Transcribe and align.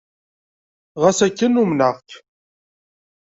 Xas 1.01 1.19
akken, 1.27 1.59
umneɣ-k. 1.61 2.09